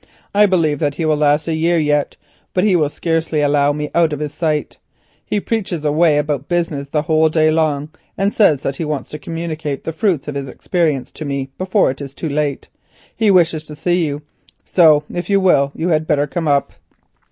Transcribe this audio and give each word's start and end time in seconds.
I 0.33 0.47
believe 0.47 0.79
that 0.79 0.95
he 0.95 1.05
will 1.05 1.15
last 1.17 1.47
a 1.47 1.53
year 1.53 1.77
yet, 1.77 2.17
but 2.55 2.63
he 2.63 2.75
will 2.75 2.89
scarcely 2.89 3.41
allow 3.41 3.71
me 3.71 3.91
out 3.93 4.13
of 4.13 4.19
his 4.19 4.33
sight. 4.33 4.79
He 5.23 5.39
preaches 5.39 5.85
away 5.85 6.17
about 6.17 6.47
business 6.49 6.87
the 6.87 7.03
whole 7.03 7.29
day 7.29 7.51
long 7.51 7.89
and 8.17 8.33
says 8.33 8.63
that 8.63 8.77
he 8.77 8.83
wants 8.83 9.11
to 9.11 9.19
communicate 9.19 9.83
the 9.83 9.93
fruits 9.93 10.27
of 10.27 10.33
his 10.33 10.47
experience 10.49 11.11
to 11.11 11.23
me 11.23 11.51
before 11.59 11.91
it 11.91 12.01
is 12.01 12.15
too 12.15 12.29
late. 12.29 12.67
He 13.15 13.29
wishes 13.29 13.61
to 13.65 13.75
see 13.75 14.03
you, 14.07 14.23
so 14.65 15.03
if 15.07 15.29
you 15.29 15.39
will 15.39 15.71
you 15.75 15.89
had 15.89 16.07
better 16.07 16.25
come 16.25 16.47
up." 16.47 16.73